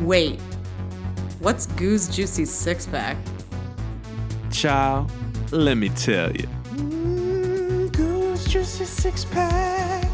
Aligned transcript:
Wait, 0.00 0.40
what's 1.40 1.66
Goo's 1.66 2.08
Juicy 2.08 2.44
six 2.44 2.86
pack? 2.86 3.16
Child, 4.52 5.10
let 5.50 5.76
me 5.76 5.88
tell 5.88 6.30
you. 6.30 6.46
Mm, 6.74 7.92
Goo's 7.92 8.44
Juicy 8.44 8.84
six 8.84 9.24
pack. 9.24 10.08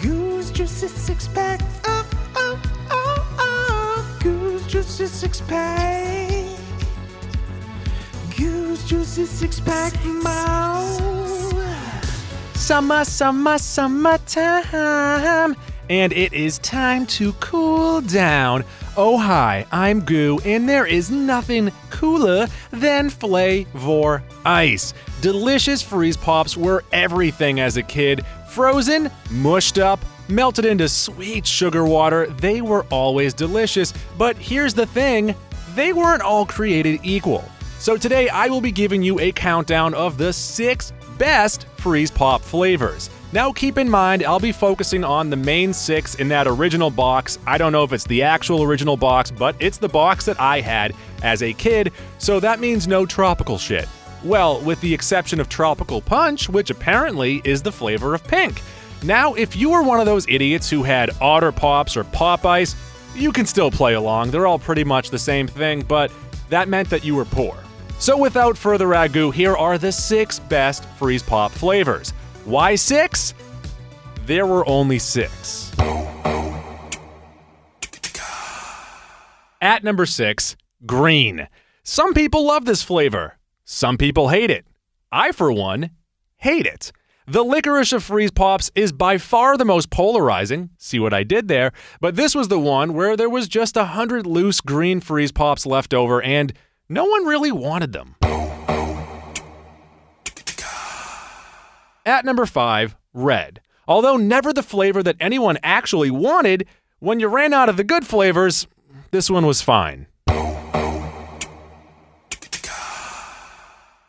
Goo's 0.00 0.52
Juicy 0.52 0.86
six 0.86 1.26
pack. 1.28 1.60
Oh, 1.84 2.08
oh, 2.36 2.60
oh, 2.90 3.36
oh. 3.38 4.18
Goo's 4.22 4.64
Juicy 4.68 5.06
six 5.06 5.40
pack. 5.40 6.46
Goo's 8.36 8.84
Juicy 8.88 9.26
six 9.26 9.58
pack. 9.58 9.92
Mouth. 10.04 11.00
Summer, 12.54 13.04
summer, 13.04 13.58
summertime. 13.58 15.56
And 15.90 16.12
it 16.12 16.32
is 16.32 16.60
time 16.60 17.04
to 17.06 17.32
cool 17.34 18.00
down. 18.00 18.64
Oh, 18.96 19.18
hi, 19.18 19.66
I'm 19.72 20.02
Goo, 20.02 20.38
and 20.44 20.68
there 20.68 20.86
is 20.86 21.10
nothing 21.10 21.72
cooler 21.90 22.46
than 22.70 23.10
Flavor 23.10 24.22
Ice. 24.46 24.94
Delicious 25.20 25.82
freeze 25.82 26.16
pops 26.16 26.56
were 26.56 26.84
everything 26.92 27.58
as 27.58 27.76
a 27.76 27.82
kid. 27.82 28.24
Frozen, 28.50 29.10
mushed 29.32 29.78
up, 29.78 29.98
melted 30.28 30.64
into 30.64 30.88
sweet 30.88 31.44
sugar 31.44 31.84
water, 31.84 32.28
they 32.28 32.60
were 32.60 32.86
always 32.90 33.34
delicious. 33.34 33.92
But 34.16 34.36
here's 34.36 34.74
the 34.74 34.86
thing 34.86 35.34
they 35.74 35.92
weren't 35.92 36.22
all 36.22 36.46
created 36.46 37.00
equal. 37.02 37.44
So 37.80 37.96
today 37.96 38.28
I 38.28 38.46
will 38.46 38.60
be 38.60 38.70
giving 38.70 39.02
you 39.02 39.18
a 39.18 39.32
countdown 39.32 39.94
of 39.94 40.18
the 40.18 40.32
six 40.32 40.92
best 41.18 41.66
freeze 41.78 42.12
pop 42.12 42.42
flavors. 42.42 43.10
Now 43.32 43.52
keep 43.52 43.78
in 43.78 43.88
mind, 43.88 44.24
I'll 44.24 44.40
be 44.40 44.50
focusing 44.50 45.04
on 45.04 45.30
the 45.30 45.36
main 45.36 45.72
six 45.72 46.16
in 46.16 46.26
that 46.28 46.48
original 46.48 46.90
box. 46.90 47.38
I 47.46 47.58
don't 47.58 47.70
know 47.70 47.84
if 47.84 47.92
it's 47.92 48.04
the 48.04 48.24
actual 48.24 48.64
original 48.64 48.96
box, 48.96 49.30
but 49.30 49.54
it's 49.60 49.78
the 49.78 49.88
box 49.88 50.24
that 50.24 50.40
I 50.40 50.60
had 50.60 50.96
as 51.22 51.40
a 51.40 51.52
kid, 51.52 51.92
so 52.18 52.40
that 52.40 52.58
means 52.58 52.88
no 52.88 53.06
tropical 53.06 53.56
shit. 53.56 53.88
Well, 54.24 54.60
with 54.62 54.80
the 54.80 54.92
exception 54.92 55.38
of 55.38 55.48
Tropical 55.48 56.00
Punch, 56.00 56.48
which 56.48 56.70
apparently 56.70 57.40
is 57.44 57.62
the 57.62 57.70
flavor 57.70 58.14
of 58.14 58.24
pink. 58.24 58.62
Now, 59.04 59.34
if 59.34 59.54
you 59.54 59.70
were 59.70 59.82
one 59.84 60.00
of 60.00 60.06
those 60.06 60.26
idiots 60.28 60.68
who 60.68 60.82
had 60.82 61.10
Otter 61.20 61.52
Pops 61.52 61.96
or 61.96 62.02
Pop 62.04 62.44
Ice, 62.44 62.74
you 63.14 63.30
can 63.30 63.46
still 63.46 63.70
play 63.70 63.94
along. 63.94 64.32
They're 64.32 64.48
all 64.48 64.58
pretty 64.58 64.84
much 64.84 65.10
the 65.10 65.18
same 65.20 65.46
thing, 65.46 65.82
but 65.82 66.10
that 66.48 66.68
meant 66.68 66.90
that 66.90 67.04
you 67.04 67.14
were 67.14 67.24
poor. 67.24 67.56
So, 68.00 68.18
without 68.18 68.58
further 68.58 68.92
ado, 68.92 69.30
here 69.30 69.56
are 69.56 69.78
the 69.78 69.92
six 69.92 70.40
best 70.40 70.84
freeze 70.98 71.22
pop 71.22 71.52
flavors. 71.52 72.12
Why 72.50 72.74
six? 72.74 73.32
There 74.26 74.44
were 74.44 74.68
only 74.68 74.98
six. 74.98 75.70
At 79.60 79.84
number 79.84 80.04
six, 80.04 80.56
green. 80.84 81.46
Some 81.84 82.12
people 82.12 82.44
love 82.44 82.64
this 82.64 82.82
flavor. 82.82 83.38
Some 83.64 83.96
people 83.96 84.30
hate 84.30 84.50
it. 84.50 84.66
I, 85.12 85.30
for 85.30 85.52
one, 85.52 85.90
hate 86.38 86.66
it. 86.66 86.90
The 87.24 87.44
licorice 87.44 87.92
of 87.92 88.02
freeze 88.02 88.32
pops 88.32 88.68
is 88.74 88.90
by 88.90 89.18
far 89.18 89.56
the 89.56 89.64
most 89.64 89.88
polarizing. 89.88 90.70
See 90.76 90.98
what 90.98 91.14
I 91.14 91.22
did 91.22 91.46
there? 91.46 91.70
But 92.00 92.16
this 92.16 92.34
was 92.34 92.48
the 92.48 92.58
one 92.58 92.94
where 92.94 93.16
there 93.16 93.30
was 93.30 93.46
just 93.46 93.76
a 93.76 93.84
hundred 93.84 94.26
loose 94.26 94.60
green 94.60 94.98
freeze 94.98 95.30
pops 95.30 95.66
left 95.66 95.94
over, 95.94 96.20
and 96.20 96.52
no 96.88 97.04
one 97.04 97.26
really 97.26 97.52
wanted 97.52 97.92
them. 97.92 98.16
At 102.10 102.24
number 102.24 102.44
five, 102.44 102.96
red. 103.14 103.60
Although 103.86 104.16
never 104.16 104.52
the 104.52 104.64
flavor 104.64 105.00
that 105.00 105.14
anyone 105.20 105.58
actually 105.62 106.10
wanted, 106.10 106.66
when 106.98 107.20
you 107.20 107.28
ran 107.28 107.54
out 107.54 107.68
of 107.68 107.76
the 107.76 107.84
good 107.84 108.04
flavors, 108.04 108.66
this 109.12 109.30
one 109.30 109.46
was 109.46 109.62
fine. 109.62 110.08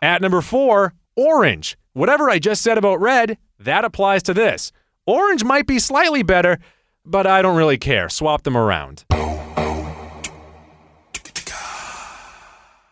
At 0.01 0.19
number 0.19 0.41
four, 0.41 0.95
orange. 1.15 1.77
Whatever 1.93 2.27
I 2.27 2.39
just 2.39 2.63
said 2.63 2.79
about 2.79 2.99
red, 2.99 3.37
that 3.59 3.85
applies 3.85 4.23
to 4.23 4.33
this. 4.33 4.71
Orange 5.05 5.43
might 5.43 5.67
be 5.67 5.77
slightly 5.77 6.23
better, 6.23 6.57
but 7.05 7.27
I 7.27 7.43
don't 7.43 7.55
really 7.55 7.77
care. 7.77 8.09
Swap 8.09 8.41
them 8.41 8.57
around. 8.57 9.05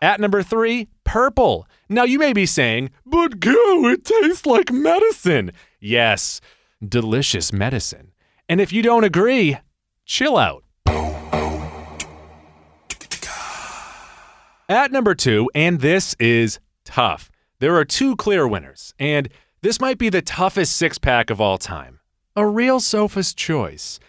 At 0.03 0.19
number 0.19 0.43
three, 0.43 0.87
purple. 1.09 1.67
Now 1.89 2.03
you 2.03 2.19
may 2.19 2.33
be 2.33 2.45
saying, 2.45 2.91
but 3.03 3.39
go, 3.39 3.87
it 3.87 4.05
tastes 4.05 4.45
like 4.45 4.71
medicine. 4.71 5.51
Yes, 5.79 6.39
delicious 6.87 7.51
medicine. 7.51 8.11
And 8.47 8.61
if 8.61 8.71
you 8.71 8.83
don't 8.83 9.03
agree, 9.03 9.57
chill 10.05 10.37
out. 10.37 10.63
At 14.69 14.91
number 14.91 15.15
two, 15.15 15.49
and 15.55 15.79
this 15.79 16.15
is 16.19 16.59
tough. 16.85 17.31
There 17.57 17.75
are 17.77 17.85
two 17.85 18.15
clear 18.15 18.47
winners, 18.47 18.93
and 18.99 19.29
this 19.63 19.81
might 19.81 19.97
be 19.97 20.09
the 20.09 20.21
toughest 20.21 20.75
six 20.75 20.99
pack 20.99 21.31
of 21.31 21.41
all 21.41 21.57
time. 21.57 22.01
A 22.35 22.45
real 22.45 22.79
Sophie's 22.79 23.33
choice. 23.33 23.99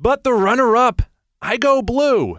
But 0.00 0.24
the 0.24 0.32
runner 0.32 0.74
up, 0.74 1.02
I 1.42 1.58
go 1.58 1.82
blue. 1.82 2.38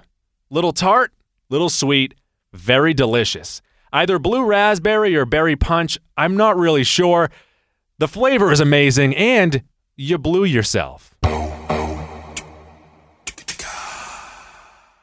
Little 0.50 0.74
tart, 0.74 1.14
little 1.50 1.70
sweet, 1.70 2.16
very 2.52 2.96
delicious. 2.96 3.62
Either 3.94 4.20
blue 4.20 4.44
raspberry 4.44 5.16
or 5.16 5.26
berry 5.26 5.56
punch, 5.56 5.98
I'm 6.18 6.36
not 6.36 6.58
really 6.58 6.84
sure. 6.84 7.30
The 8.00 8.08
flavor 8.08 8.52
is 8.52 8.60
amazing, 8.60 9.16
and 9.16 9.64
you 9.96 10.18
blew 10.18 10.44
yourself. 10.44 11.14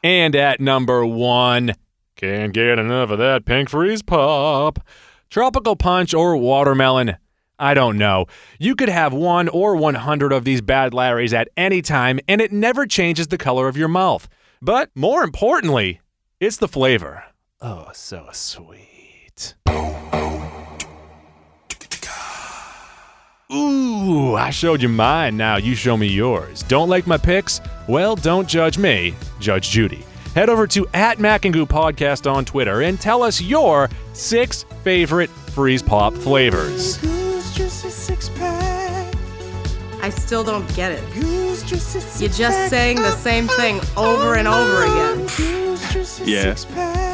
And 0.02 0.36
at 0.36 0.60
number 0.60 1.06
one, 1.06 1.72
can't 2.16 2.52
get 2.52 2.78
enough 2.78 3.10
of 3.10 3.18
that 3.18 3.46
pink 3.46 3.70
freeze 3.70 4.02
pop. 4.02 4.78
Tropical 5.30 5.76
punch 5.76 6.12
or 6.12 6.36
watermelon. 6.36 7.16
I 7.58 7.72
don't 7.74 7.96
know. 7.96 8.26
You 8.58 8.76
could 8.76 8.88
have 8.88 9.12
one 9.12 9.48
or 9.48 9.74
100 9.76 10.32
of 10.32 10.44
these 10.44 10.60
bad 10.60 10.92
Larrys 10.92 11.32
at 11.32 11.48
any 11.56 11.80
time, 11.82 12.20
and 12.28 12.40
it 12.40 12.52
never 12.52 12.86
changes 12.86 13.28
the 13.28 13.38
color 13.38 13.66
of 13.66 13.76
your 13.76 13.88
mouth. 13.88 14.28
But 14.60 14.90
more 14.94 15.22
importantly, 15.22 16.00
it's 16.38 16.58
the 16.58 16.68
flavor. 16.68 17.24
Oh, 17.66 17.88
so 17.94 18.28
sweet. 18.30 19.54
Ooh, 23.50 24.34
I 24.34 24.50
showed 24.50 24.82
you 24.82 24.90
mine. 24.90 25.38
Now 25.38 25.56
you 25.56 25.74
show 25.74 25.96
me 25.96 26.06
yours. 26.06 26.62
Don't 26.64 26.90
like 26.90 27.06
my 27.06 27.16
picks? 27.16 27.62
Well, 27.88 28.16
don't 28.16 28.46
judge 28.46 28.76
me. 28.76 29.14
Judge 29.40 29.70
Judy. 29.70 30.04
Head 30.34 30.50
over 30.50 30.66
to 30.66 30.86
at 30.92 31.18
Mac 31.18 31.46
and 31.46 31.54
Goo 31.54 31.64
Podcast 31.64 32.30
on 32.30 32.44
Twitter 32.44 32.82
and 32.82 33.00
tell 33.00 33.22
us 33.22 33.40
your 33.40 33.88
six 34.12 34.64
favorite 34.82 35.30
freeze 35.30 35.82
pop 35.82 36.12
flavors. 36.12 36.98
Goo's 36.98 37.54
Juicy 37.54 37.88
six 37.88 38.28
pack. 38.28 39.14
I 40.02 40.10
still 40.10 40.44
don't 40.44 40.68
get 40.76 40.92
it. 40.92 41.02
Goo's 41.14 41.62
Juicy 41.62 42.00
six 42.00 42.20
You're 42.20 42.28
just 42.28 42.68
saying 42.68 42.96
the 42.96 43.12
same 43.12 43.48
thing 43.48 43.80
over 43.96 44.34
and 44.34 44.46
over 44.46 44.82
again. 44.82 45.26
Goose 45.94 46.20
Yeah. 46.26 47.13